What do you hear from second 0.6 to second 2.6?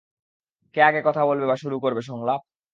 কে আগে কথা বলবে বা শুরু করবে সংলাপ?